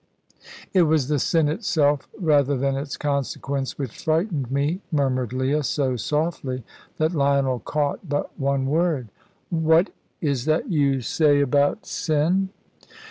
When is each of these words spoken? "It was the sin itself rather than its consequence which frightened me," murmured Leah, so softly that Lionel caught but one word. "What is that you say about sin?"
"It 0.73 0.81
was 0.81 1.09
the 1.09 1.19
sin 1.19 1.47
itself 1.47 2.09
rather 2.17 2.57
than 2.57 2.75
its 2.75 2.97
consequence 2.97 3.77
which 3.77 4.03
frightened 4.03 4.49
me," 4.51 4.81
murmured 4.91 5.31
Leah, 5.31 5.61
so 5.61 5.95
softly 5.95 6.63
that 6.97 7.13
Lionel 7.13 7.59
caught 7.59 8.09
but 8.09 8.31
one 8.39 8.65
word. 8.65 9.09
"What 9.51 9.91
is 10.19 10.45
that 10.45 10.71
you 10.71 11.01
say 11.01 11.39
about 11.39 11.85
sin?" 11.85 12.49